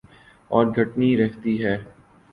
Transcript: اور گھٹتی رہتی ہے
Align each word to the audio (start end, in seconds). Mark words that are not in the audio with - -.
اور 0.51 0.65
گھٹتی 0.75 1.09
رہتی 1.17 1.53
ہے 1.63 1.75